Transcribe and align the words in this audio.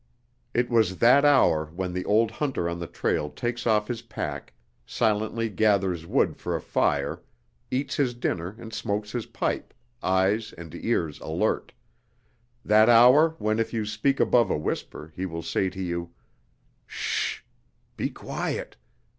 It 0.55 0.67
was 0.67 0.97
that 0.97 1.23
hour 1.23 1.67
when 1.75 1.93
the 1.93 2.05
old 2.05 2.31
hunter 2.31 2.67
on 2.67 2.79
the 2.79 2.87
trail 2.87 3.29
takes 3.29 3.67
off 3.67 3.87
his 3.87 4.01
pack, 4.01 4.51
silently 4.83 5.47
gathers 5.47 6.07
wood 6.07 6.37
for 6.37 6.55
a 6.55 6.59
fire, 6.59 7.21
eats 7.69 7.97
his 7.97 8.15
dinner 8.15 8.55
and 8.57 8.73
smokes 8.73 9.11
his 9.11 9.27
pipe, 9.27 9.75
eyes 10.01 10.53
and 10.53 10.73
ears 10.73 11.19
alert; 11.19 11.71
that 12.65 12.89
hour 12.89 13.35
when, 13.37 13.59
if 13.59 13.73
you 13.73 13.85
speak 13.85 14.19
above 14.19 14.49
a 14.49 14.57
whisper, 14.57 15.13
he 15.15 15.27
will 15.27 15.43
say 15.43 15.69
to 15.69 15.79
you, 15.83 16.09
"Sh 16.87 17.35
h 17.35 17.37
h 17.37 17.43
h! 17.43 17.45
Be 17.95 18.09
quiet! 18.09 18.77